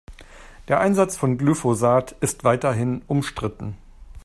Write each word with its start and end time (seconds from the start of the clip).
Der 0.67 0.79
Einsatz 0.79 1.15
von 1.15 1.37
Glyphosat 1.37 2.13
ist 2.21 2.43
weiterhin 2.43 3.03
umstritten. 3.05 3.77